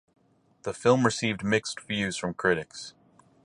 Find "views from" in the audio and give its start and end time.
1.81-2.33